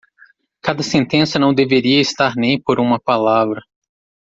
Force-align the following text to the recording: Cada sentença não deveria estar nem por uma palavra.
Cada 0.63 0.81
sentença 0.81 1.37
não 1.37 1.53
deveria 1.53 2.01
estar 2.01 2.33
nem 2.35 2.59
por 2.59 2.79
uma 2.79 2.99
palavra. 2.99 3.61